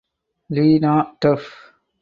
Li 0.55 0.65
Na 0.85 0.95
def. 1.21 1.53